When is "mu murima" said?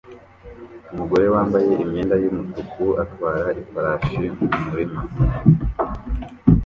4.49-5.01